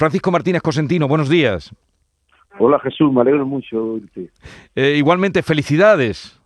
Francisco 0.00 0.30
Martínez 0.30 0.62
Cosentino, 0.62 1.06
buenos 1.06 1.28
días. 1.28 1.70
Hola 2.58 2.80
Jesús, 2.80 3.12
me 3.12 3.20
alegro 3.20 3.44
mucho 3.44 3.84
oírte. 3.84 4.30
Eh, 4.74 4.94
igualmente, 4.96 5.42
felicidades. 5.42 6.40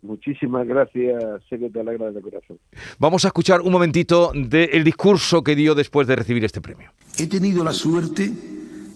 Muchísimas 0.00 0.64
gracias, 0.64 1.42
sé 1.50 1.58
que 1.58 1.70
te 1.70 1.80
alegra 1.80 2.12
de 2.12 2.20
corazón. 2.20 2.56
Vamos 3.00 3.24
a 3.24 3.28
escuchar 3.28 3.62
un 3.62 3.72
momentito 3.72 4.30
del 4.32 4.84
discurso 4.84 5.42
que 5.42 5.56
dio 5.56 5.74
después 5.74 6.06
de 6.06 6.14
recibir 6.14 6.44
este 6.44 6.60
premio. 6.60 6.92
He 7.18 7.26
tenido 7.26 7.64
la 7.64 7.72
suerte 7.72 8.30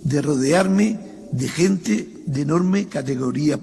de 0.05 0.23
rodearme 0.23 1.01
de 1.33 1.49
gente 1.49 2.07
de 2.25 2.43
enorme 2.43 2.87
categoría 2.87 3.59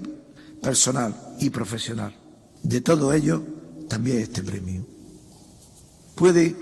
personal 0.62 1.14
y 1.40 1.48
profesional. 1.48 2.14
De 2.62 2.82
todo 2.82 3.14
ello, 3.14 3.42
también 3.88 4.18
este 4.18 4.42
premio. 4.42 4.84
Puede 6.14 6.54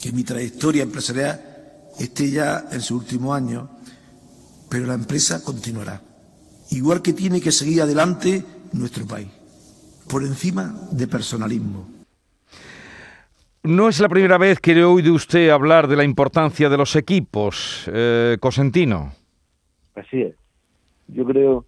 que 0.00 0.10
mi 0.12 0.24
trayectoria 0.24 0.84
empresarial 0.84 1.53
esté 1.98 2.30
ya 2.30 2.64
en 2.70 2.80
su 2.80 2.96
último 2.96 3.34
año, 3.34 3.68
pero 4.70 4.86
la 4.86 4.94
empresa 4.94 5.42
continuará. 5.42 6.00
Igual 6.70 7.02
que 7.02 7.12
tiene 7.12 7.40
que 7.40 7.52
seguir 7.52 7.82
adelante 7.82 8.44
nuestro 8.72 9.06
país, 9.06 9.28
por 10.08 10.22
encima 10.24 10.74
de 10.90 11.06
personalismo. 11.06 11.88
No 13.62 13.88
es 13.88 13.98
la 14.00 14.08
primera 14.08 14.36
vez 14.36 14.60
que 14.60 14.74
le 14.74 14.80
he 14.80 14.84
oído 14.84 15.14
usted 15.14 15.48
hablar 15.48 15.88
de 15.88 15.96
la 15.96 16.04
importancia 16.04 16.68
de 16.68 16.76
los 16.76 16.96
equipos, 16.96 17.88
eh, 17.92 18.36
Cosentino. 18.38 19.12
Así 19.94 20.20
es. 20.20 20.34
Yo 21.08 21.24
creo 21.24 21.64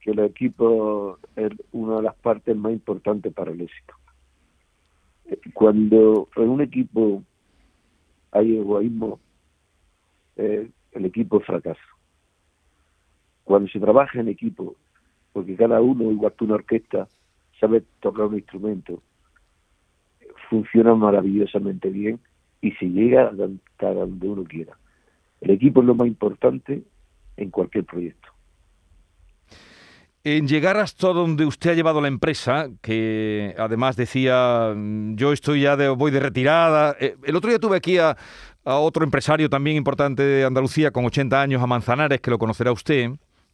que 0.00 0.12
el 0.12 0.20
equipo 0.20 1.18
es 1.34 1.50
una 1.72 1.96
de 1.96 2.02
las 2.02 2.14
partes 2.16 2.56
más 2.56 2.72
importantes 2.72 3.32
para 3.32 3.50
el 3.52 3.62
éxito. 3.62 3.94
Cuando 5.54 6.28
en 6.36 6.48
un 6.48 6.60
equipo 6.60 7.22
hay 8.32 8.58
egoísmo, 8.58 9.18
eh, 10.36 10.70
el 10.92 11.04
equipo 11.04 11.40
fracasa. 11.40 11.80
Cuando 13.44 13.68
se 13.68 13.80
trabaja 13.80 14.20
en 14.20 14.28
equipo, 14.28 14.76
porque 15.32 15.56
cada 15.56 15.80
uno, 15.80 16.10
igual 16.10 16.32
que 16.38 16.44
una 16.44 16.54
orquesta, 16.54 17.08
sabe 17.58 17.82
tocar 18.00 18.26
un 18.26 18.36
instrumento, 18.36 19.02
funciona 20.48 20.94
maravillosamente 20.94 21.88
bien 21.88 22.20
y 22.60 22.72
se 22.72 22.86
llega 22.86 23.28
a 23.28 23.32
donde 23.32 24.28
uno 24.28 24.44
quiera. 24.44 24.76
El 25.40 25.50
equipo 25.50 25.80
es 25.80 25.86
lo 25.86 25.94
más 25.94 26.06
importante 26.06 26.82
en 27.36 27.50
cualquier 27.50 27.84
proyecto. 27.84 28.28
En 30.24 30.46
llegar 30.46 30.76
hasta 30.76 31.08
donde 31.08 31.44
usted 31.44 31.70
ha 31.70 31.74
llevado 31.74 32.00
la 32.00 32.06
empresa, 32.06 32.68
que 32.80 33.56
además 33.58 33.96
decía, 33.96 34.72
mm, 34.72 35.16
yo 35.16 35.32
estoy 35.32 35.62
ya 35.62 35.76
de, 35.76 35.88
voy 35.88 36.12
de 36.12 36.20
retirada. 36.20 36.96
Eh, 37.00 37.16
el 37.24 37.34
otro 37.34 37.50
día 37.50 37.58
tuve 37.58 37.76
aquí 37.76 37.98
a, 37.98 38.16
otro 38.64 39.04
empresario 39.04 39.48
también 39.50 39.76
importante 39.76 40.22
de 40.22 40.44
Andalucía 40.44 40.90
con 40.90 41.04
80 41.04 41.40
años, 41.40 41.62
a 41.62 41.66
Manzanares, 41.66 42.20
que 42.20 42.30
lo 42.30 42.38
conocerá 42.38 42.72
usted, 42.72 43.10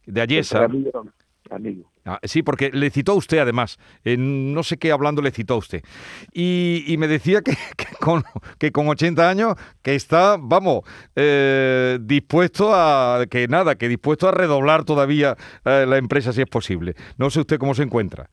de 0.06 0.20
Ayesa. 0.20 0.68
Amigo. 1.50 1.90
Ah, 2.04 2.18
sí, 2.22 2.42
porque 2.42 2.70
le 2.72 2.90
citó 2.90 3.12
a 3.12 3.16
usted 3.16 3.38
además, 3.38 3.78
en 4.02 4.54
no 4.54 4.62
sé 4.62 4.78
qué 4.78 4.92
hablando 4.92 5.20
le 5.20 5.30
citó 5.30 5.54
a 5.54 5.56
usted. 5.58 5.82
Y, 6.32 6.96
me 6.98 7.06
decía 7.06 7.42
que, 7.42 7.52
con, 8.00 8.22
que 8.58 8.72
con 8.72 8.88
80 8.88 9.28
años, 9.28 9.54
que 9.82 9.94
está, 9.94 10.36
vamos, 10.40 10.82
eh, 11.14 11.98
dispuesto 12.00 12.74
a, 12.74 13.26
que 13.30 13.46
nada, 13.48 13.76
que 13.76 13.88
dispuesto 13.88 14.28
a 14.28 14.32
redoblar 14.32 14.84
todavía 14.84 15.36
eh, 15.64 15.84
la 15.86 15.98
empresa 15.98 16.32
si 16.32 16.40
es 16.40 16.48
posible. 16.48 16.94
No 17.18 17.28
sé 17.28 17.40
usted 17.40 17.58
cómo 17.58 17.74
se 17.74 17.82
encuentra. 17.82 18.30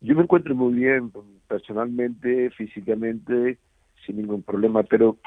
Yo 0.00 0.16
me 0.16 0.22
encuentro 0.22 0.54
muy 0.56 0.74
bien, 0.74 1.12
personalmente, 1.46 2.50
físicamente, 2.50 3.58
sin 4.04 4.16
ningún 4.16 4.42
problema, 4.42 4.82
pero 4.82 5.18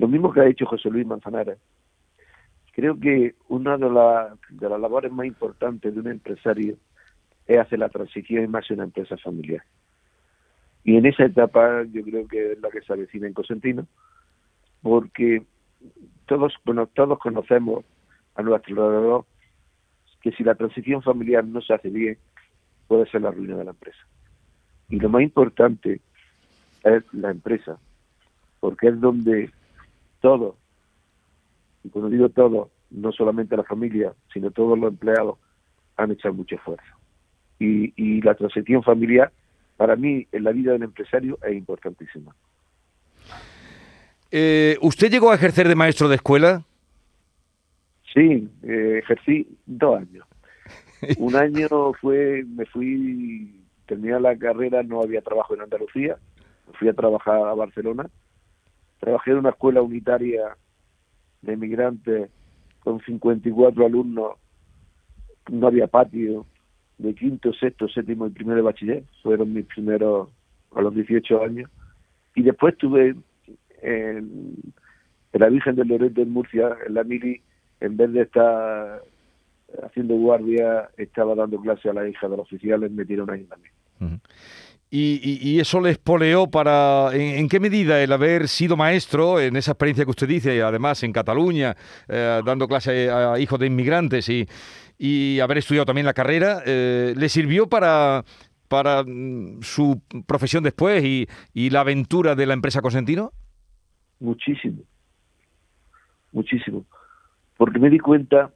lo 0.00 0.08
mismo 0.08 0.32
que 0.32 0.40
ha 0.40 0.44
dicho 0.44 0.66
José 0.66 0.90
Luis 0.90 1.06
Manzanares, 1.06 1.58
Creo 2.72 2.98
que 2.98 3.34
una 3.48 3.76
de, 3.76 3.86
de 4.50 4.68
las 4.68 4.80
labores 4.80 5.12
más 5.12 5.26
importantes 5.26 5.92
de 5.92 6.00
un 6.00 6.08
empresario 6.08 6.76
es 7.46 7.58
hacer 7.58 7.78
la 7.78 7.88
transición 7.88 8.44
y 8.44 8.48
más 8.48 8.70
una 8.70 8.84
empresa 8.84 9.16
familiar. 9.18 9.62
Y 10.84 10.96
en 10.96 11.04
esa 11.04 11.24
etapa 11.24 11.82
yo 11.92 12.02
creo 12.02 12.26
que 12.26 12.52
es 12.52 12.60
la 12.60 12.70
que 12.70 12.80
se 12.80 12.92
avecina 12.92 13.26
en 13.26 13.34
Cosentino, 13.34 13.86
porque 14.82 15.42
todos, 16.26 16.54
bueno, 16.64 16.86
todos 16.86 17.18
conocemos 17.18 17.84
a 18.34 18.42
nuestro 18.42 18.82
alrededor 18.82 19.26
que 20.22 20.32
si 20.32 20.44
la 20.44 20.54
transición 20.54 21.02
familiar 21.02 21.44
no 21.44 21.60
se 21.60 21.74
hace 21.74 21.90
bien, 21.90 22.16
puede 22.86 23.10
ser 23.10 23.22
la 23.22 23.30
ruina 23.30 23.56
de 23.56 23.64
la 23.64 23.72
empresa. 23.72 24.06
Y 24.88 25.00
lo 25.00 25.08
más 25.08 25.22
importante 25.22 26.00
es 26.84 27.02
la 27.12 27.30
empresa, 27.30 27.78
porque 28.60 28.88
es 28.88 29.00
donde 29.00 29.50
todos 30.20 30.54
y 31.84 31.88
cuando 31.88 32.10
digo 32.10 32.28
todo, 32.28 32.70
no 32.90 33.12
solamente 33.12 33.56
la 33.56 33.64
familia, 33.64 34.12
sino 34.32 34.50
todos 34.50 34.78
los 34.78 34.90
empleados 34.90 35.38
han 35.96 36.10
hecho 36.10 36.32
mucho 36.32 36.56
esfuerzo. 36.56 36.92
Y, 37.58 37.92
y 37.96 38.20
la 38.22 38.34
transición 38.34 38.82
familiar, 38.82 39.32
para 39.76 39.96
mí, 39.96 40.26
en 40.32 40.44
la 40.44 40.52
vida 40.52 40.72
del 40.72 40.82
empresario 40.82 41.38
es 41.42 41.54
importantísima. 41.54 42.34
Eh, 44.30 44.76
¿Usted 44.80 45.10
llegó 45.10 45.30
a 45.30 45.34
ejercer 45.34 45.68
de 45.68 45.74
maestro 45.74 46.08
de 46.08 46.16
escuela? 46.16 46.62
Sí, 48.14 48.48
eh, 48.62 49.00
ejercí 49.02 49.46
dos 49.66 50.00
años. 50.00 50.26
Un 51.18 51.34
año 51.36 51.68
fue, 52.00 52.44
me 52.44 52.66
fui, 52.66 53.60
terminé 53.86 54.20
la 54.20 54.36
carrera, 54.36 54.82
no 54.82 55.00
había 55.02 55.22
trabajo 55.22 55.54
en 55.54 55.62
Andalucía, 55.62 56.16
fui 56.74 56.88
a 56.88 56.92
trabajar 56.92 57.36
a 57.36 57.54
Barcelona. 57.54 58.08
Trabajé 59.00 59.32
en 59.32 59.38
una 59.38 59.50
escuela 59.50 59.82
unitaria 59.82 60.56
de 61.42 61.56
migrantes 61.56 62.30
con 62.80 63.00
54 63.00 63.86
alumnos, 63.86 64.34
no 65.50 65.66
había 65.66 65.86
patio, 65.86 66.46
de 66.98 67.14
quinto, 67.14 67.52
sexto, 67.54 67.88
séptimo 67.88 68.26
y 68.26 68.30
primero 68.30 68.56
de 68.56 68.62
bachiller, 68.62 69.04
fueron 69.22 69.52
mis 69.52 69.64
primeros 69.66 70.28
a 70.74 70.82
los 70.82 70.94
18 70.94 71.42
años. 71.42 71.70
Y 72.34 72.42
después 72.42 72.74
estuve 72.74 73.16
en, 73.82 74.54
la 75.32 75.48
Virgen 75.48 75.76
del 75.76 75.88
Loreto 75.88 76.20
en 76.20 76.30
Murcia, 76.30 76.76
en 76.86 76.94
la 76.94 77.04
Mili, 77.04 77.40
en 77.80 77.96
vez 77.96 78.12
de 78.12 78.22
estar 78.22 79.02
haciendo 79.82 80.14
guardia, 80.16 80.90
estaba 80.96 81.34
dando 81.34 81.60
clase 81.60 81.88
a 81.88 81.94
la 81.94 82.06
hija 82.06 82.28
de 82.28 82.36
los 82.36 82.46
oficiales, 82.46 82.90
me 82.90 82.98
metieron 82.98 83.30
ahí 83.30 83.44
también. 83.44 84.20
Y, 84.92 85.60
eso 85.60 85.80
le 85.80 85.90
espoleó 85.90 86.50
para, 86.50 87.10
¿en, 87.12 87.48
qué 87.48 87.60
medida 87.60 88.02
el 88.02 88.12
haber 88.12 88.48
sido 88.48 88.76
maestro 88.76 89.38
en 89.38 89.54
esa 89.54 89.70
experiencia 89.70 90.04
que 90.04 90.10
usted 90.10 90.26
dice, 90.26 90.62
además 90.62 91.04
en 91.04 91.12
Cataluña, 91.12 91.76
eh, 92.08 92.40
dando 92.44 92.66
clase 92.66 93.08
a 93.08 93.38
hijos 93.38 93.60
de 93.60 93.68
inmigrantes 93.68 94.28
y, 94.28 94.48
y 94.98 95.38
haber 95.38 95.58
estudiado 95.58 95.86
también 95.86 96.06
la 96.06 96.12
carrera, 96.12 96.62
eh, 96.66 97.14
le 97.16 97.28
sirvió 97.28 97.68
para, 97.68 98.24
para 98.66 99.04
mm, 99.06 99.62
su 99.62 100.02
profesión 100.26 100.64
después 100.64 101.04
y, 101.04 101.28
y 101.54 101.70
la 101.70 101.80
aventura 101.80 102.34
de 102.34 102.46
la 102.46 102.54
empresa 102.54 102.82
Cosentino? 102.82 103.32
Muchísimo, 104.18 104.82
muchísimo, 106.32 106.84
porque 107.56 107.78
me 107.78 107.90
di 107.90 108.00
cuenta 108.00 108.50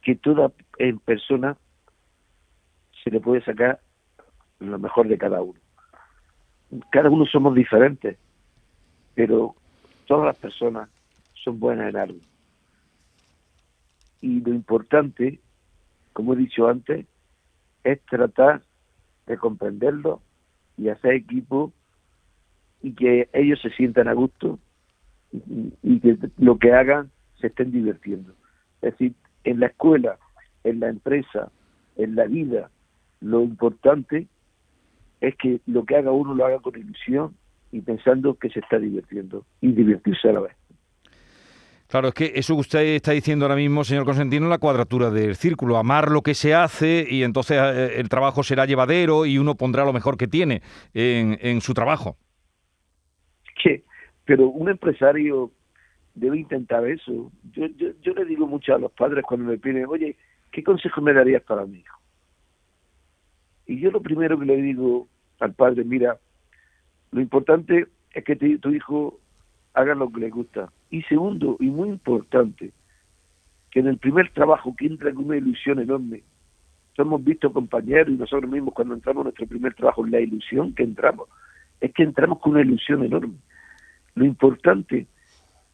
que 0.00 0.14
toda 0.16 0.50
persona 1.04 1.58
se 3.02 3.10
le 3.10 3.20
puede 3.20 3.44
sacar 3.44 3.80
lo 4.60 4.78
mejor 4.78 5.08
de 5.08 5.18
cada 5.18 5.42
uno. 5.42 5.58
Cada 6.90 7.10
uno 7.10 7.26
somos 7.26 7.54
diferentes, 7.54 8.18
pero 9.14 9.54
todas 10.06 10.26
las 10.26 10.36
personas 10.36 10.88
son 11.34 11.60
buenas 11.60 11.90
en 11.90 11.96
algo. 11.96 12.18
Y 14.20 14.40
lo 14.40 14.54
importante, 14.54 15.40
como 16.12 16.34
he 16.34 16.36
dicho 16.36 16.68
antes, 16.68 17.06
es 17.84 18.00
tratar 18.06 18.62
de 19.26 19.36
comprenderlo 19.36 20.22
y 20.76 20.88
hacer 20.88 21.12
equipo 21.12 21.72
y 22.82 22.92
que 22.92 23.28
ellos 23.32 23.60
se 23.60 23.70
sientan 23.70 24.08
a 24.08 24.14
gusto 24.14 24.58
y 25.82 26.00
que 26.00 26.18
lo 26.38 26.58
que 26.58 26.72
hagan 26.72 27.10
se 27.40 27.48
estén 27.48 27.72
divirtiendo. 27.72 28.32
Es 28.82 28.92
decir, 28.92 29.14
en 29.44 29.60
la 29.60 29.66
escuela, 29.66 30.18
en 30.64 30.80
la 30.80 30.88
empresa, 30.88 31.50
en 31.96 32.14
la 32.14 32.24
vida, 32.24 32.70
lo 33.20 33.42
importante 33.42 34.26
es 35.28 35.36
que 35.36 35.60
lo 35.66 35.84
que 35.84 35.96
haga 35.96 36.10
uno 36.10 36.34
lo 36.34 36.44
haga 36.44 36.58
con 36.60 36.78
ilusión 36.78 37.34
y 37.72 37.80
pensando 37.80 38.34
que 38.34 38.50
se 38.50 38.60
está 38.60 38.78
divirtiendo 38.78 39.44
y 39.60 39.72
divertirse 39.72 40.28
a 40.28 40.32
la 40.32 40.40
vez. 40.40 40.56
Claro, 41.88 42.08
es 42.08 42.14
que 42.14 42.32
eso 42.34 42.54
que 42.54 42.60
usted 42.60 42.80
está 42.80 43.12
diciendo 43.12 43.44
ahora 43.44 43.56
mismo, 43.56 43.84
señor 43.84 44.04
Consentino, 44.04 44.48
la 44.48 44.58
cuadratura 44.58 45.10
del 45.10 45.36
círculo, 45.36 45.76
amar 45.76 46.10
lo 46.10 46.22
que 46.22 46.34
se 46.34 46.54
hace 46.54 47.06
y 47.08 47.22
entonces 47.22 47.58
eh, 47.60 48.00
el 48.00 48.08
trabajo 48.08 48.42
será 48.42 48.66
llevadero 48.66 49.26
y 49.26 49.38
uno 49.38 49.54
pondrá 49.54 49.84
lo 49.84 49.92
mejor 49.92 50.16
que 50.16 50.26
tiene 50.26 50.62
en, 50.92 51.60
su 51.60 51.74
trabajo. 51.74 52.16
¿Qué? 53.62 53.84
Pero 54.24 54.48
un 54.48 54.70
empresario 54.70 55.52
debe 56.14 56.38
intentar 56.38 56.86
eso. 56.86 57.30
Yo, 57.52 57.66
yo, 57.76 57.88
yo 58.02 58.14
le 58.14 58.24
digo 58.24 58.46
mucho 58.46 58.74
a 58.74 58.78
los 58.78 58.90
padres 58.92 59.24
cuando 59.26 59.50
me 59.50 59.58
piden, 59.58 59.86
oye, 59.86 60.16
¿qué 60.50 60.64
consejo 60.64 61.00
me 61.00 61.12
darías 61.12 61.42
para 61.42 61.66
mi 61.66 61.78
hijo? 61.78 61.98
Y 63.66 63.78
yo 63.80 63.90
lo 63.90 64.02
primero 64.02 64.38
que 64.38 64.46
le 64.46 64.56
digo 64.56 65.08
al 65.40 65.54
padre, 65.54 65.84
mira, 65.84 66.18
lo 67.12 67.20
importante 67.20 67.86
es 68.12 68.24
que 68.24 68.36
tu 68.36 68.70
hijo 68.70 69.18
haga 69.74 69.94
lo 69.94 70.10
que 70.10 70.20
le 70.20 70.30
gusta 70.30 70.70
Y 70.90 71.02
segundo, 71.02 71.56
y 71.60 71.66
muy 71.66 71.88
importante, 71.88 72.72
que 73.70 73.80
en 73.80 73.88
el 73.88 73.98
primer 73.98 74.30
trabajo 74.30 74.74
que 74.76 74.86
entra 74.86 75.12
con 75.12 75.26
una 75.26 75.36
ilusión 75.36 75.80
enorme, 75.80 76.22
hemos 76.96 77.24
visto 77.24 77.52
compañeros 77.52 78.14
y 78.14 78.16
nosotros 78.16 78.50
mismos 78.50 78.74
cuando 78.74 78.94
entramos 78.94 79.22
en 79.22 79.24
nuestro 79.24 79.46
primer 79.46 79.74
trabajo, 79.74 80.06
la 80.06 80.20
ilusión 80.20 80.74
que 80.74 80.84
entramos, 80.84 81.28
es 81.80 81.92
que 81.92 82.04
entramos 82.04 82.38
con 82.38 82.52
una 82.52 82.62
ilusión 82.62 83.04
enorme. 83.04 83.34
Lo 84.14 84.24
importante 84.24 85.06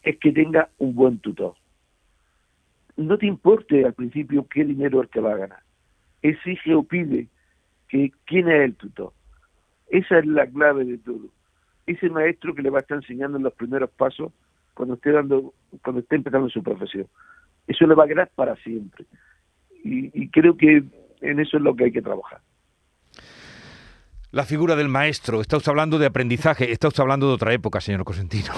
es 0.03 0.19
que 0.19 0.33
tenga 0.33 0.71
un 0.79 0.95
buen 0.95 1.19
tutor. 1.19 1.55
No 2.97 3.19
te 3.19 3.27
importe 3.27 3.85
al 3.85 3.93
principio 3.93 4.47
qué 4.49 4.65
dinero 4.65 5.03
el 5.03 5.09
que 5.09 5.21
va 5.21 5.33
a 5.33 5.37
ganar. 5.37 5.63
Exige 6.23 6.75
o 6.75 6.83
pide 6.83 7.29
que 7.89 8.13
quién 8.25 8.49
es 8.49 8.63
el 8.63 8.75
tutor. 8.75 9.13
Esa 9.91 10.19
es 10.19 10.27
la 10.27 10.47
clave 10.47 10.85
de 10.85 10.99
todo. 10.99 11.29
Ese 11.87 12.09
maestro 12.09 12.55
que 12.55 12.63
le 12.63 12.71
va 12.71 12.79
a 12.79 12.83
estar 12.83 12.97
enseñando 12.97 13.37
en 13.37 13.45
los 13.45 13.53
primeros 13.55 13.91
pasos 13.91 14.33
cuando 14.75 14.95
esté 14.95 15.11
dando, 15.11 15.53
cuando 15.83 16.01
esté 16.01 16.17
empezando 16.17 16.49
su 16.49 16.63
profesión. 16.63 17.07
Eso 17.67 17.87
le 17.87 17.95
va 17.95 18.05
a 18.05 18.09
quedar 18.09 18.31
para 18.35 18.57
siempre. 18.57 19.05
Y, 19.83 20.29
creo 20.29 20.57
que 20.57 20.83
en 21.21 21.41
eso 21.41 21.57
es 21.57 21.63
lo 21.63 21.75
que 21.75 21.85
hay 21.85 21.93
que 21.93 22.03
trabajar. 22.03 22.41
La 24.33 24.45
figura 24.45 24.77
del 24.77 24.89
maestro, 24.89 25.41
está 25.41 25.57
usted 25.57 25.71
hablando 25.71 25.99
de 25.99 26.07
aprendizaje, 26.07 26.71
está 26.71 26.89
usted 26.89 27.03
hablando 27.03 27.27
de 27.27 27.35
otra 27.35 27.53
época, 27.53 27.81
señor 27.81 28.05
Cosentino. 28.05 28.53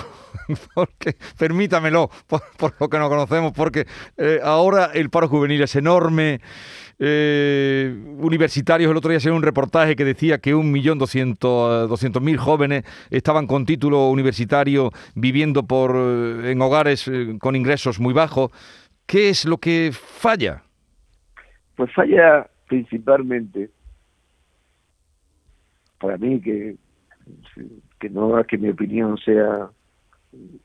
porque, 0.74 1.16
permítamelo, 1.38 2.10
por, 2.26 2.74
lo 2.78 2.88
que 2.88 2.98
no 2.98 3.08
conocemos, 3.08 3.52
porque 3.52 3.86
eh, 4.18 4.38
ahora 4.42 4.90
el 4.92 5.08
paro 5.08 5.28
juvenil 5.28 5.62
es 5.62 5.74
enorme, 5.76 6.40
eh, 7.04 7.92
universitarios. 8.18 8.88
El 8.88 8.96
otro 8.96 9.10
día 9.10 9.18
se 9.18 9.28
un 9.30 9.42
reportaje 9.42 9.96
que 9.96 10.04
decía 10.04 10.38
que 10.38 10.54
un 10.54 10.70
millón 10.70 10.98
doscientos 10.98 12.22
mil 12.22 12.36
jóvenes 12.36 12.84
estaban 13.10 13.48
con 13.48 13.66
título 13.66 14.08
universitario 14.08 14.90
viviendo 15.16 15.64
por, 15.64 15.96
eh, 15.96 16.52
en 16.52 16.62
hogares 16.62 17.08
eh, 17.08 17.36
con 17.40 17.56
ingresos 17.56 17.98
muy 17.98 18.14
bajos. 18.14 18.52
¿Qué 19.04 19.30
es 19.30 19.44
lo 19.46 19.58
que 19.58 19.90
falla? 19.92 20.62
Pues 21.74 21.92
falla 21.92 22.48
principalmente, 22.68 23.70
para 26.02 26.18
mí, 26.18 26.40
que, 26.40 26.76
no 28.10 28.38
es 28.38 28.46
que 28.48 28.58
mi 28.58 28.68
opinión 28.68 29.16
sea 29.18 29.70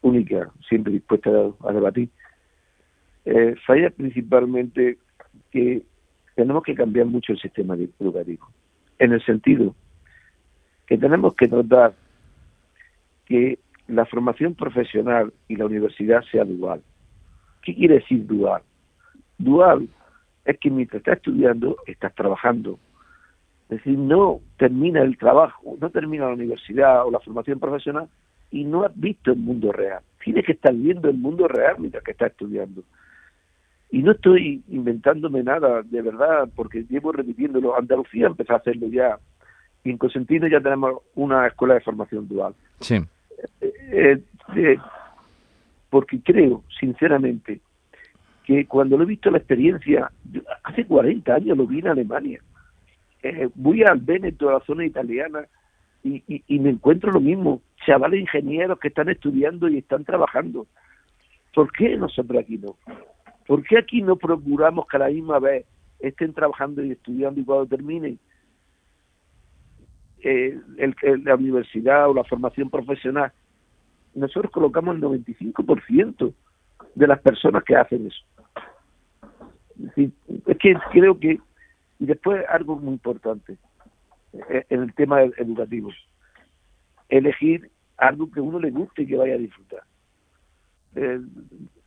única, 0.02 0.50
siempre 0.68 0.94
dispuesta 0.94 1.30
a, 1.64 1.72
debatir, 1.72 2.10
falla 3.66 3.92
principalmente 3.92 4.98
que 5.52 5.84
tenemos 6.36 6.64
que 6.64 6.74
cambiar 6.74 7.06
mucho 7.06 7.34
el 7.34 7.40
sistema 7.40 7.76
educativo, 8.00 8.48
en 8.98 9.14
el 9.14 9.24
sentido 9.24 9.76
que 10.88 10.98
tenemos 10.98 11.36
que 11.36 11.48
notar 11.48 11.94
que 13.26 13.60
la 13.88 14.06
formación 14.06 14.56
profesional 14.56 15.34
y 15.48 15.58
la 15.58 15.66
universidad 15.66 16.24
sea 16.32 16.46
dual. 16.46 16.82
¿Qué 17.62 17.76
quiere 17.76 17.96
decir 17.96 18.26
dual? 18.26 18.64
Dual 19.38 19.88
es 20.46 20.58
que 20.60 20.72
mientras 20.72 21.02
estás 21.02 21.18
estudiando, 21.18 21.78
estás 21.86 22.16
trabajando. 22.16 22.80
Es 23.70 23.78
decir, 23.78 23.98
no 23.98 24.40
termina 24.58 25.02
el 25.02 25.18
trabajo, 25.18 25.78
no 25.80 25.90
termina 25.90 26.28
la 26.28 26.34
universidad 26.34 27.06
o 27.06 27.12
la 27.12 27.20
formación 27.20 27.60
profesional 27.60 28.08
y 28.50 28.64
no 28.64 28.84
has 28.84 28.98
visto 28.98 29.32
el 29.32 29.38
mundo 29.38 29.72
real. 29.74 30.02
Tienes 30.24 30.46
que 30.46 30.54
estar 30.54 30.74
viendo 30.74 31.10
el 31.10 31.18
mundo 31.18 31.48
real 31.48 31.76
mientras 31.80 32.04
que 32.04 32.12
estás 32.12 32.32
estudiando. 32.32 32.84
Y 33.90 34.04
no 34.04 34.12
estoy 34.12 34.64
inventándome 34.70 35.44
nada, 35.44 35.82
de 35.84 36.02
verdad, 36.02 36.50
porque 36.56 36.86
llevo 36.90 37.12
repitiéndolo. 37.12 37.78
Andalucía 37.78 38.28
empezó 38.28 38.54
a 38.54 38.58
hacerlo 38.58 38.88
ya. 38.88 39.18
Y 39.84 39.92
en 39.92 39.98
Cosentino 39.98 40.48
ya 40.48 40.60
tenemos 40.60 41.02
una 41.16 41.48
escuela 41.48 41.76
de 41.76 41.82
formación 41.82 42.28
dual. 42.28 42.54
Sí. 42.80 42.96
Eh, 43.62 44.22
eh, 44.56 44.78
porque 45.90 46.20
creo, 46.22 46.64
sinceramente, 46.80 47.62
que 48.46 48.66
cuando 48.66 48.98
lo 48.98 49.04
he 49.04 49.08
visto 49.08 49.32
la 49.32 49.38
experiencia, 49.38 50.12
hace 50.64 50.86
40 50.86 51.34
años 51.34 51.58
lo 51.58 51.68
vi 51.68 51.80
en 51.80 51.88
Alemania. 51.88 52.42
Eh, 53.24 53.50
voy 53.56 53.84
al 53.84 54.00
Veneto, 54.00 54.50
a 54.50 54.54
la 54.54 54.60
zona 54.62 54.86
italiana, 54.86 55.48
y, 56.04 56.60
me 56.60 56.70
encuentro 56.70 57.12
lo 57.12 57.20
mismo. 57.20 57.62
Chavales 57.86 58.22
ingenieros 58.22 58.80
que 58.80 58.88
están 58.88 59.10
estudiando 59.10 59.68
y 59.68 59.80
están 59.80 60.06
trabajando. 60.06 60.68
¿Por 61.54 61.72
qué 61.72 61.98
nosotros 61.98 62.42
aquí 62.42 62.58
no? 62.58 62.78
¿Por 63.46 63.64
qué 63.64 63.78
aquí 63.80 64.02
no 64.02 64.16
procuramos 64.16 64.88
que 64.88 64.98
a 64.98 65.02
la 65.02 65.10
misma 65.10 65.40
vez 65.40 65.66
estén 66.00 66.34
trabajando 66.34 66.84
y 66.84 66.92
estudiando 66.92 67.42
y 67.42 67.44
cuando 67.44 67.66
terminen 67.66 68.20
eh, 70.20 70.60
la 71.24 71.36
universidad 71.36 72.10
o 72.10 72.14
la 72.14 72.24
formación 72.24 72.70
profesional, 72.70 73.32
nosotros 74.14 74.52
colocamos 74.52 74.96
el 74.96 75.02
95% 75.02 76.34
de 76.96 77.08
las 77.08 77.20
personas 77.20 77.64
que 77.64 77.76
hacen 77.76 78.08
eso. 78.08 78.24
Es, 79.96 80.58
que 80.58 80.76
creo 80.92 81.20
que, 81.20 81.40
y 82.00 82.06
después 82.06 82.44
algo 82.50 82.78
muy 82.78 82.94
importante 82.94 83.58
eh, 84.50 84.66
en 84.70 84.84
el 84.84 84.94
tema 84.94 85.22
educativo, 85.24 85.92
elegir 87.10 87.70
algo 87.98 88.30
que 88.30 88.42
uno 88.42 88.60
le 88.60 88.72
guste 88.72 89.04
y 89.04 89.08
que 89.08 89.18
vaya 89.18 89.36
a 89.36 89.40
disfrutar. 89.40 89.82
Eh, 90.96 91.20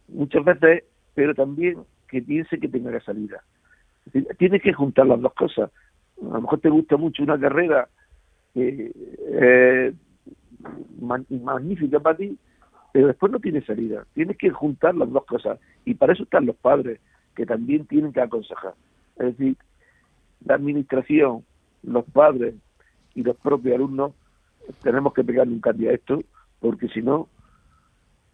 muchas 0.09 0.45
veces 0.45 0.85
pero 1.15 1.35
también 1.35 1.79
que 2.09 2.23
piense 2.23 2.59
que 2.59 2.69
tenga 2.69 2.93
que 2.93 3.01
salida. 3.01 3.43
Tienes 4.39 4.62
que 4.62 4.73
juntar 4.73 5.07
las 5.07 5.21
dos 5.21 5.35
cosas. 5.35 5.71
A 6.23 6.35
lo 6.35 6.41
mejor 6.41 6.61
te 6.61 6.71
gusta 6.71 6.97
mucho 6.97 7.23
una 7.23 7.39
carrera 7.39 7.89
eh, 8.55 9.93
magnífica 11.01 12.01
para 12.01 12.17
ti, 12.17 12.39
pero 12.93 13.09
después 13.09 13.31
no 13.31 13.39
tiene 13.39 13.61
salida. 13.62 14.07
Tienes 14.15 14.37
que 14.37 14.51
juntar 14.51 14.95
las 14.95 15.11
dos 15.11 15.25
cosas. 15.27 15.59
Y 15.85 15.95
para 15.95 16.12
eso 16.12 16.23
están 16.25 16.47
los 16.47 16.57
padres, 16.57 17.01
que 17.35 17.47
también 17.47 17.87
tienen 17.87 18.12
que 18.12 18.21
aconsejar. 18.21 18.75
Es 19.19 19.37
decir, 19.37 19.57
la 20.45 20.55
administración, 20.55 21.45
los 21.83 22.05
padres 22.07 22.55
y 23.15 23.23
los 23.23 23.37
propios 23.37 23.75
alumnos 23.75 24.13
tenemos 24.83 25.13
que 25.13 25.25
pegarle 25.25 25.55
un 25.55 25.61
cambio 25.61 25.91
a 25.91 25.95
esto, 25.95 26.23
porque 26.61 26.89
si 26.89 27.03
no, 27.03 27.29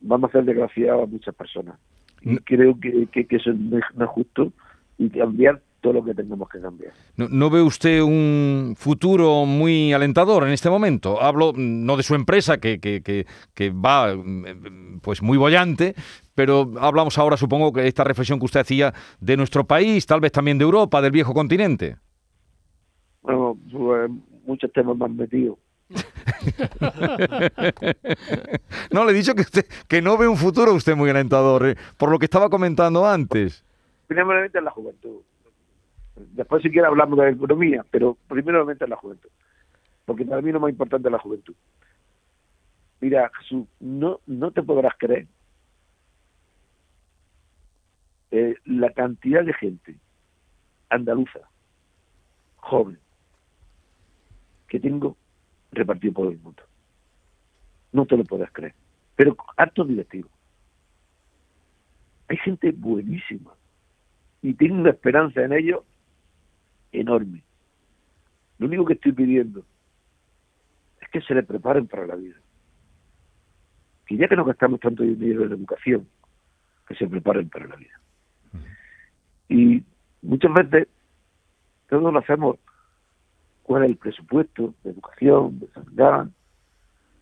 vamos 0.00 0.28
a 0.28 0.30
hacer 0.30 0.44
desgraciados 0.44 1.04
a 1.04 1.06
muchas 1.06 1.34
personas. 1.34 1.78
Y 2.22 2.36
creo 2.38 2.78
que, 2.80 3.06
que, 3.06 3.26
eso 3.36 3.52
no 3.52 3.78
es 3.78 4.10
justo 4.10 4.52
y 4.98 5.10
cambiar 5.10 5.60
todo 5.80 5.92
lo 5.92 6.04
que 6.04 6.14
tengamos 6.14 6.48
que 6.48 6.60
cambiar. 6.60 6.92
¿No, 7.16 7.50
ve 7.50 7.62
usted 7.62 8.00
un 8.00 8.74
futuro 8.76 9.44
muy 9.44 9.92
alentador 9.92 10.44
en 10.44 10.52
este 10.52 10.70
momento? 10.70 11.22
Hablo 11.22 11.52
no 11.54 11.96
de 11.96 12.02
su 12.02 12.14
empresa, 12.14 12.58
que, 12.58 12.80
que, 12.80 13.02
que, 13.54 13.70
va 13.70 14.16
pues 15.02 15.22
muy 15.22 15.38
bollante, 15.38 15.94
pero 16.36 16.70
hablamos 16.78 17.18
ahora, 17.18 17.36
supongo, 17.36 17.72
que 17.72 17.88
esta 17.88 18.04
reflexión 18.04 18.38
que 18.38 18.44
usted 18.44 18.60
hacía 18.60 18.92
de 19.18 19.36
nuestro 19.36 19.64
país, 19.64 20.06
tal 20.06 20.20
vez 20.20 20.30
también 20.30 20.58
de 20.58 20.64
Europa, 20.64 21.00
del 21.00 21.10
viejo 21.10 21.32
continente. 21.34 21.96
Bueno, 23.22 23.58
pues, 23.72 24.10
muchos 24.46 24.70
temas 24.72 24.98
más 24.98 25.10
metidos. 25.10 25.58
no, 28.90 29.04
le 29.04 29.12
he 29.12 29.14
dicho 29.14 29.34
que 29.34 29.42
usted 29.42 29.64
que 29.88 30.02
no 30.02 30.18
ve 30.18 30.28
un 30.28 30.36
futuro 30.36 30.74
usted 30.74 30.94
muy 30.94 31.08
alentador, 31.08 31.68
eh, 31.68 31.76
por 31.96 32.10
lo 32.10 32.18
que 32.18 32.26
estaba 32.26 32.50
comentando 32.50 33.06
antes. 33.06 33.64
Primeramente 34.06 34.58
en 34.58 34.64
la 34.64 34.72
juventud. 34.72 35.22
Después 36.16 36.62
si 36.62 36.70
quiere 36.70 36.86
hablamos 36.86 37.18
de 37.18 37.24
la 37.24 37.30
economía, 37.30 37.82
pero 37.90 38.18
primeramente 38.28 38.84
en 38.84 38.90
la 38.90 38.96
juventud. 38.96 39.30
Porque 40.04 40.26
para 40.26 40.42
mí 40.42 40.52
lo 40.52 40.60
más 40.60 40.70
importante 40.70 41.08
es 41.08 41.12
la 41.12 41.18
juventud. 41.18 41.54
Mira, 43.00 43.30
Jesús, 43.40 43.66
no, 43.80 44.20
no 44.26 44.50
te 44.50 44.62
podrás 44.62 44.92
creer 44.98 45.26
eh, 48.30 48.56
la 48.64 48.90
cantidad 48.90 49.44
de 49.44 49.54
gente 49.54 49.96
andaluza, 50.88 51.40
joven, 52.56 52.98
que 54.68 54.80
tengo 54.80 55.16
repartido 55.72 56.12
por 56.12 56.32
el 56.32 56.38
mundo. 56.38 56.62
No 57.92 58.06
te 58.06 58.16
lo 58.16 58.24
puedes 58.24 58.50
creer. 58.52 58.74
Pero 59.14 59.36
actos 59.56 59.88
directivos. 59.88 60.30
Hay 62.28 62.36
gente 62.38 62.72
buenísima 62.72 63.54
y 64.42 64.54
tengo 64.54 64.74
una 64.74 64.90
esperanza 64.90 65.42
en 65.42 65.52
ellos 65.52 65.84
enorme. 66.92 67.42
Lo 68.58 68.66
único 68.66 68.84
que 68.84 68.94
estoy 68.94 69.12
pidiendo 69.12 69.64
es 71.00 71.08
que 71.10 71.20
se 71.20 71.34
le 71.34 71.42
preparen 71.42 71.86
para 71.86 72.06
la 72.06 72.16
vida. 72.16 72.36
Que 74.06 74.16
ya 74.16 74.28
que 74.28 74.36
no 74.36 74.44
gastamos 74.44 74.80
tanto 74.80 75.02
dinero 75.02 75.44
en 75.44 75.52
educación, 75.52 76.08
que 76.86 76.94
se 76.94 77.06
preparen 77.06 77.48
para 77.48 77.66
la 77.66 77.76
vida. 77.76 78.00
Y 79.48 79.82
muchas 80.22 80.52
veces 80.52 80.88
todos 81.88 82.12
lo 82.12 82.18
hacemos 82.18 82.56
cuál 83.62 83.84
es 83.84 83.90
el 83.90 83.96
presupuesto 83.96 84.74
de 84.82 84.90
educación, 84.90 85.58
de 85.58 85.68
sanidad, 85.68 86.28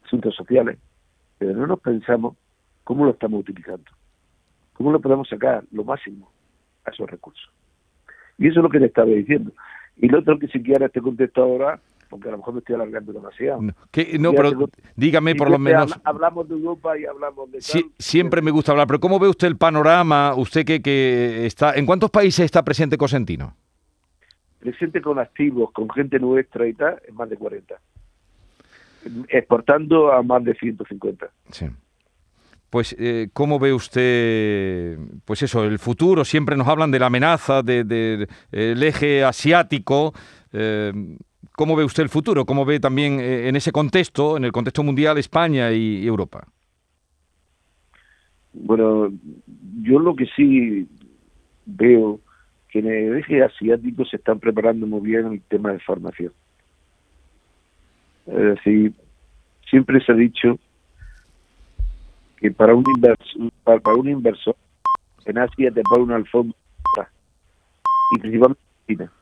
asuntos 0.04 0.34
sociales, 0.34 0.78
pero 1.38 1.54
no 1.54 1.66
nos 1.66 1.80
pensamos 1.80 2.36
cómo 2.84 3.04
lo 3.04 3.12
estamos 3.12 3.40
utilizando, 3.40 3.90
cómo 4.74 4.92
lo 4.92 5.00
podemos 5.00 5.28
sacar 5.28 5.64
lo 5.72 5.84
máximo 5.84 6.30
a 6.84 6.90
esos 6.90 7.10
recursos. 7.10 7.50
Y 8.38 8.48
eso 8.48 8.60
es 8.60 8.64
lo 8.64 8.70
que 8.70 8.80
le 8.80 8.86
estaba 8.86 9.08
diciendo. 9.08 9.52
Y 9.96 10.08
lo 10.08 10.18
otro 10.18 10.38
que 10.38 10.48
si 10.48 10.62
quiera 10.62 10.86
este 10.86 11.00
contexto 11.00 11.42
ahora, 11.42 11.80
porque 12.14 12.28
a 12.28 12.30
lo 12.30 12.38
mejor 12.38 12.54
me 12.54 12.60
estoy 12.60 12.76
alargando 12.76 13.12
demasiado. 13.12 13.60
No, 13.60 13.72
que- 13.90 14.16
no, 14.20 14.32
pero 14.32 14.68
dígame 14.94 15.34
por 15.34 15.50
lo 15.50 15.58
menos. 15.58 15.82
habla- 15.90 16.00
hablamos 16.04 16.48
de 16.48 16.54
Europa 16.54 16.96
y 16.96 17.04
hablamos 17.06 17.50
de 17.50 17.60
Sí, 17.60 17.90
siempre 17.98 18.40
me 18.40 18.52
gusta 18.52 18.70
hablar, 18.70 18.86
pero 18.86 19.00
¿cómo 19.00 19.18
ve 19.18 19.26
usted 19.26 19.48
el 19.48 19.56
panorama? 19.56 20.32
Usted 20.36 20.64
que, 20.64 20.80
que 20.80 21.44
está. 21.44 21.74
¿En 21.74 21.86
cuántos 21.86 22.10
países 22.12 22.44
está 22.44 22.62
presente 22.62 22.96
Cosentino? 22.96 23.56
presente 24.60 25.02
con 25.02 25.18
activos, 25.18 25.72
con 25.72 25.90
gente 25.90 26.20
nuestra 26.20 26.68
y 26.68 26.72
tal, 26.74 27.02
es 27.06 27.12
más 27.14 27.28
de 27.28 27.36
40. 27.36 27.74
Exportando 29.28 30.12
a 30.12 30.22
más 30.22 30.42
de 30.44 30.54
150. 30.54 31.28
Sí. 31.50 31.66
Pues, 32.70 32.94
eh, 32.98 33.28
¿cómo 33.32 33.58
ve 33.58 33.72
usted, 33.72 34.98
pues 35.24 35.42
eso, 35.42 35.64
el 35.64 35.78
futuro? 35.78 36.24
Siempre 36.24 36.56
nos 36.56 36.66
hablan 36.68 36.90
de 36.90 36.98
la 36.98 37.06
amenaza 37.06 37.62
del 37.62 37.86
de, 37.88 38.28
el 38.52 38.82
eje 38.82 39.22
asiático. 39.24 40.14
eh, 40.52 40.92
¿Cómo 41.52 41.76
ve 41.76 41.84
usted 41.84 42.02
el 42.02 42.08
futuro? 42.08 42.44
¿Cómo 42.44 42.64
ve 42.64 42.80
también 42.80 43.20
eh, 43.20 43.48
en 43.48 43.56
ese 43.56 43.72
contexto, 43.72 44.36
en 44.36 44.44
el 44.44 44.52
contexto 44.52 44.82
mundial, 44.82 45.18
España 45.18 45.72
y, 45.72 46.06
Europa? 46.06 46.46
Bueno, 48.52 49.12
yo 49.82 49.98
lo 49.98 50.14
que 50.14 50.26
sí 50.36 50.88
veo 51.66 52.20
que 52.68 52.78
en 52.80 52.86
el 52.86 53.18
eje 53.18 53.42
asiático 53.42 54.04
se 54.04 54.16
están 54.16 54.38
preparando 54.38 54.86
muy 54.86 55.00
bien 55.00 55.26
el 55.26 55.40
tema 55.42 55.72
de 55.72 55.80
formación. 55.80 56.32
Es 58.26 58.34
decir, 58.34 58.92
siempre 59.68 60.04
se 60.04 60.12
ha 60.12 60.14
dicho 60.14 60.58
que 62.38 62.50
para 62.50 62.74
un 62.74 62.84
inversor, 62.94 63.50
para 63.64 63.94
un 63.94 64.08
inversor 64.08 64.56
en 65.24 65.38
Asia 65.38 65.70
te 65.70 65.82
pone 65.82 66.04
una 66.04 66.16
alfombra 66.16 66.54
y 68.12 68.18
principalmente 68.18 68.62
en 68.86 68.96
China. 68.96 69.12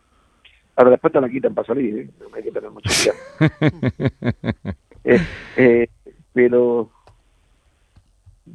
Ahora 0.76 0.90
después 0.92 1.12
te 1.12 1.20
la 1.20 1.28
quitan 1.28 1.54
para 1.54 1.66
salir, 1.66 1.98
¿eh? 1.98 2.10
no 2.20 2.34
hay 2.36 2.42
que 2.42 2.50
tener 2.50 2.70
mucho 2.70 2.90
cuidado. 2.90 4.72
Eh, 5.04 5.18
eh, 5.56 5.88
pero 6.32 6.88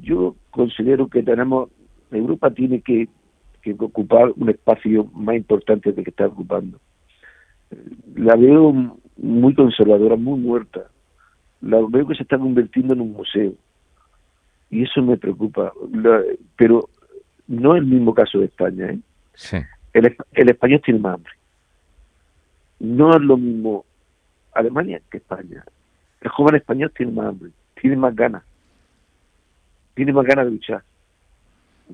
yo 0.01 0.33
considero 0.49 1.09
que 1.09 1.21
tenemos, 1.21 1.69
Europa 2.09 2.49
tiene 2.51 2.79
que, 2.81 3.09
que 3.61 3.75
ocupar 3.77 4.31
un 4.33 4.49
espacio 4.49 5.05
más 5.13 5.35
importante 5.35 5.91
del 5.91 6.05
que 6.05 6.09
está 6.11 6.27
ocupando. 6.27 6.79
La 8.15 8.37
veo 8.37 8.71
muy 9.17 9.53
conservadora, 9.55 10.15
muy 10.15 10.39
muerta. 10.39 10.85
La 11.59 11.81
veo 11.85 12.07
que 12.07 12.15
se 12.15 12.23
está 12.23 12.37
convirtiendo 12.37 12.93
en 12.93 13.01
un 13.01 13.11
museo. 13.11 13.53
Y 14.69 14.83
eso 14.83 15.01
me 15.01 15.17
preocupa. 15.17 15.73
La- 15.91 16.23
pero 16.55 16.87
no 17.47 17.75
es 17.75 17.81
el 17.81 17.87
mismo 17.87 18.13
caso 18.13 18.39
de 18.39 18.45
España. 18.45 18.85
¿eh? 18.91 18.99
Sí. 19.33 19.57
El, 19.91 20.15
el 20.31 20.49
español 20.49 20.81
tiene 20.85 21.01
más 21.01 21.15
hambre. 21.15 21.33
No 22.79 23.11
es 23.15 23.21
lo 23.21 23.37
mismo 23.37 23.85
Alemania 24.53 25.01
que 25.11 25.17
España. 25.17 25.63
El 26.21 26.29
joven 26.29 26.55
español 26.55 26.91
tiene 26.95 27.11
más 27.11 27.27
hambre, 27.27 27.51
tiene 27.79 27.95
más 27.95 28.15
ganas, 28.15 28.43
tiene 29.95 30.13
más 30.13 30.25
ganas 30.25 30.45
de 30.45 30.51
luchar. 30.51 30.83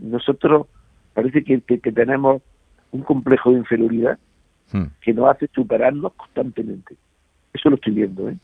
Nosotros 0.02 0.68
parece 1.14 1.44
que, 1.44 1.62
que- 1.62 1.80
que 1.80 1.92
tenemos 1.92 2.42
un 2.92 3.02
complejo 3.02 3.52
de 3.52 3.58
inferioridad 3.60 4.18
Hmm. 4.72 4.86
que 5.02 5.14
nos 5.14 5.30
hace 5.30 5.48
superarnos 5.54 6.14
constantemente. 6.14 6.96
Eso 7.54 7.70
lo 7.70 7.76
estoy 7.76 7.94
viendo. 7.94 8.28
¿eh? 8.30 8.38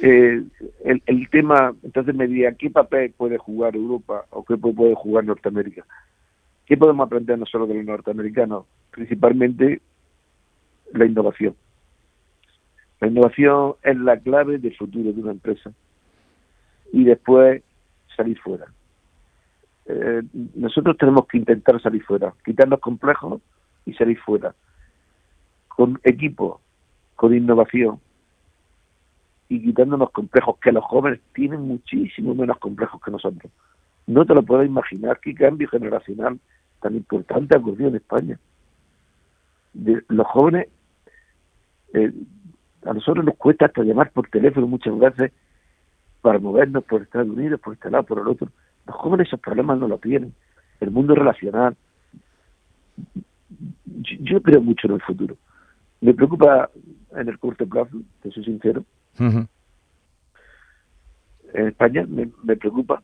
Eh, 0.00 0.42
el, 0.84 1.02
el 1.04 1.28
tema, 1.30 1.74
entonces 1.82 2.14
me 2.14 2.26
diría, 2.26 2.52
¿qué 2.52 2.70
papel 2.70 3.12
puede 3.16 3.36
jugar 3.36 3.74
Europa 3.76 4.24
o 4.30 4.44
qué 4.44 4.54
pu- 4.54 4.74
puede 4.74 4.94
jugar 4.94 5.24
Norteamérica? 5.24 5.84
¿Qué 6.64 6.76
podemos 6.76 7.04
aprender 7.06 7.38
nosotros 7.38 7.68
de 7.68 7.74
los 7.74 7.84
norteamericanos? 7.84 8.64
Principalmente 8.92 9.82
la 10.92 11.06
innovación. 11.06 11.54
La 13.00 13.08
innovación 13.08 13.74
es 13.82 13.96
la 13.96 14.18
clave 14.18 14.58
del 14.58 14.76
futuro 14.76 15.12
de 15.12 15.20
una 15.20 15.32
empresa. 15.32 15.72
Y 16.92 17.04
después 17.04 17.62
salir 18.16 18.38
fuera. 18.40 18.66
Eh, 19.86 20.22
nosotros 20.54 20.96
tenemos 20.98 21.26
que 21.26 21.38
intentar 21.38 21.80
salir 21.80 22.02
fuera, 22.04 22.34
quitarnos 22.44 22.80
complejos 22.80 23.40
y 23.86 23.94
salir 23.94 24.18
fuera. 24.18 24.54
Con 25.68 26.00
equipo, 26.04 26.60
con 27.16 27.34
innovación 27.34 28.00
y 29.48 29.62
quitándonos 29.62 30.10
complejos, 30.10 30.58
que 30.58 30.72
los 30.72 30.84
jóvenes 30.84 31.20
tienen 31.32 31.62
muchísimo 31.62 32.34
menos 32.34 32.58
complejos 32.58 33.00
que 33.02 33.10
nosotros. 33.10 33.50
No 34.06 34.26
te 34.26 34.34
lo 34.34 34.42
puedes 34.42 34.68
imaginar 34.68 35.20
qué 35.20 35.34
cambio 35.34 35.68
generacional 35.68 36.38
tan 36.80 36.94
importante 36.94 37.56
ha 37.56 37.60
ocurrido 37.60 37.88
en 37.88 37.96
España. 37.96 38.38
Los 39.74 40.26
jóvenes, 40.26 40.68
eh, 41.94 42.12
a 42.84 42.92
nosotros 42.92 43.24
nos 43.24 43.36
cuesta 43.36 43.66
hasta 43.66 43.82
llamar 43.82 44.10
por 44.12 44.28
teléfono 44.28 44.66
muchas 44.66 44.96
veces 44.98 45.32
para 46.20 46.38
movernos 46.38 46.84
por 46.84 47.02
Estados 47.02 47.28
Unidos, 47.28 47.60
por 47.60 47.74
este 47.74 47.90
lado, 47.90 48.04
por 48.04 48.18
el 48.18 48.28
otro. 48.28 48.48
Los 48.86 48.96
jóvenes 48.96 49.28
esos 49.28 49.40
problemas 49.40 49.78
no 49.78 49.88
lo 49.88 49.98
tienen. 49.98 50.34
El 50.80 50.90
mundo 50.90 51.14
relacional. 51.14 51.76
Yo, 53.86 54.16
yo 54.20 54.42
creo 54.42 54.60
mucho 54.60 54.86
en 54.86 54.94
el 54.94 55.02
futuro. 55.02 55.36
Me 56.00 56.14
preocupa 56.14 56.70
en 57.16 57.28
el 57.28 57.38
corto 57.38 57.66
plazo, 57.66 58.00
te 58.22 58.30
soy 58.30 58.44
sincero. 58.44 58.84
En 59.18 59.48
España 61.52 62.04
me, 62.08 62.30
me 62.44 62.56
preocupa. 62.56 63.02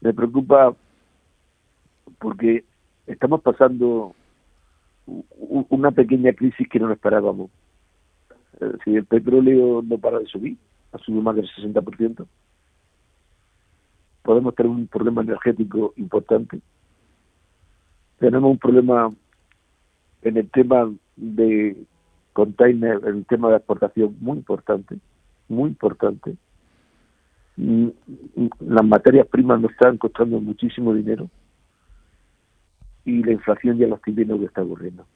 Me 0.00 0.12
preocupa 0.12 0.74
porque 2.18 2.64
estamos 3.06 3.40
pasando 3.42 4.14
una 5.68 5.90
pequeña 5.92 6.32
crisis 6.32 6.68
que 6.68 6.78
no 6.78 6.88
nos 6.88 6.96
esperábamos. 6.96 7.50
Si 8.84 8.96
el 8.96 9.04
petróleo 9.04 9.82
no 9.82 9.98
para 9.98 10.18
de 10.18 10.26
subir, 10.26 10.56
ha 10.92 10.98
subido 10.98 11.22
más 11.22 11.36
del 11.36 11.48
60%, 11.48 12.26
podemos 14.22 14.54
tener 14.54 14.70
un 14.70 14.86
problema 14.86 15.22
energético 15.22 15.92
importante. 15.96 16.60
Tenemos 18.18 18.50
un 18.50 18.58
problema 18.58 19.12
en 20.22 20.36
el 20.36 20.50
tema 20.50 20.90
de 21.16 21.76
container, 22.32 23.00
en 23.04 23.18
el 23.18 23.26
tema 23.26 23.50
de 23.50 23.56
exportación 23.56 24.16
muy 24.20 24.38
importante, 24.38 24.98
muy 25.48 25.68
importante. 25.70 26.36
Mm, 27.56 27.88
mm, 28.36 28.48
Las 28.60 28.84
materias 28.84 29.26
primas 29.28 29.60
nos 29.60 29.70
están 29.70 29.96
costando 29.98 30.40
muchísimo 30.40 30.92
dinero 30.94 31.30
y 33.04 33.22
la 33.22 33.32
inflación 33.32 33.78
ya 33.78 33.86
lo 33.86 33.96
estoy 33.96 34.14
viendo 34.14 34.38
que 34.38 34.46
está 34.46 34.62
ocurriendo. 34.62 35.06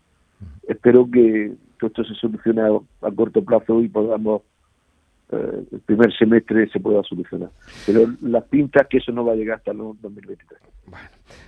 Espero 0.68 1.11
que 1.11 1.54
todo 1.80 1.88
esto 1.88 2.04
se 2.04 2.14
solucione 2.20 2.62
a, 2.62 3.06
a 3.06 3.10
corto 3.10 3.44
plazo 3.44 3.80
y 3.80 3.88
podamos, 3.88 4.42
eh, 5.32 5.64
el 5.72 5.80
primer 5.80 6.12
semestre 6.16 6.68
se 6.70 6.80
pueda 6.80 7.02
solucionar. 7.02 7.50
Pero 7.87 8.06
las 8.22 8.44
pintas 8.44 8.87
que 8.88 8.99
eso 8.99 9.12
no 9.12 9.25
va 9.25 9.32
a 9.32 9.37
llegar 9.37 9.58
hasta 9.58 9.72
el 9.72 9.78
2023. 9.78 10.60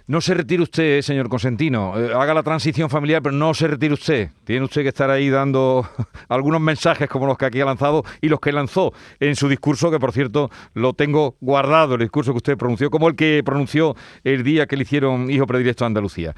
No 0.06 0.20
se 0.20 0.34
retire 0.34 0.62
usted, 0.62 1.00
señor 1.00 1.28
Consentino. 1.28 1.98
Eh, 1.98 2.12
haga 2.14 2.34
la 2.34 2.42
transición 2.42 2.90
familiar, 2.90 3.22
pero 3.22 3.34
no 3.34 3.54
se 3.54 3.66
retire 3.66 3.94
usted. 3.94 4.30
Tiene 4.44 4.64
usted 4.64 4.82
que 4.82 4.88
estar 4.88 5.10
ahí 5.10 5.30
dando 5.30 5.86
algunos 6.28 6.60
mensajes 6.60 7.08
como 7.08 7.26
los 7.26 7.38
que 7.38 7.46
aquí 7.46 7.60
ha 7.60 7.64
lanzado 7.64 8.04
y 8.20 8.28
los 8.28 8.40
que 8.40 8.52
lanzó 8.52 8.92
en 9.20 9.34
su 9.36 9.48
discurso, 9.48 9.90
que 9.90 9.98
por 9.98 10.12
cierto 10.12 10.50
lo 10.74 10.92
tengo 10.92 11.36
guardado, 11.40 11.94
el 11.94 12.00
discurso 12.00 12.32
que 12.32 12.38
usted 12.38 12.56
pronunció, 12.56 12.90
como 12.90 13.08
el 13.08 13.16
que 13.16 13.42
pronunció 13.44 13.96
el 14.22 14.42
día 14.44 14.66
que 14.66 14.76
le 14.76 14.82
hicieron 14.82 15.30
hijo 15.30 15.46
predilecto 15.46 15.84
a 15.84 15.88
Andalucía. 15.88 16.34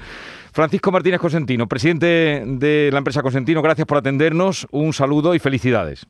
Francisco 0.51 0.91
Martínez 0.91 1.19
Consentino, 1.19 1.67
presidente 1.67 2.43
de 2.45 2.89
la 2.91 2.99
empresa 2.99 3.21
Consentino, 3.21 3.61
gracias 3.61 3.85
por 3.85 3.97
atendernos. 3.97 4.67
Un 4.71 4.93
saludo 4.93 5.35
y 5.35 5.39
felicidades. 5.39 6.07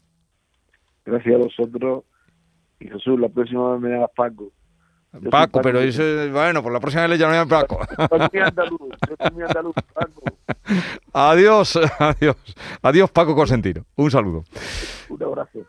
Gracias 1.06 1.36
a 1.36 1.38
vosotros. 1.38 2.04
Y 2.80 2.88
Jesús, 2.88 3.20
la 3.20 3.30
próxima 3.30 3.74
vez 3.74 3.82
me 3.82 3.90
llamas 3.90 4.10
Paco. 4.16 4.52
Yo 5.14 5.30
Paco, 5.30 5.62
Paco 5.62 5.62
pero 5.62 5.80
bueno, 6.34 6.62
por 6.62 6.74
la 6.74 6.80
próxima 6.80 7.04
vez 7.04 7.12
le 7.12 7.18
llamaré 7.18 7.48
Paco. 7.48 7.80
Yo 7.98 8.28
soy 8.30 8.40
andaluz, 8.42 8.80
yo 9.08 9.16
soy 9.18 9.32
muy 9.32 9.44
andaluz, 9.44 9.76
Paco. 9.94 10.24
adiós, 11.14 11.80
adiós. 12.00 12.36
Adiós, 12.82 13.12
Paco 13.12 13.34
Consentino. 13.34 13.86
Un 13.96 14.12
saludo. 14.12 14.44
Un 15.08 15.24
abrazo. 15.24 15.66